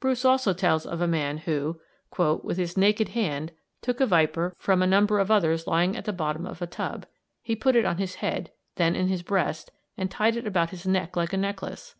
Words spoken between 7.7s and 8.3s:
it on his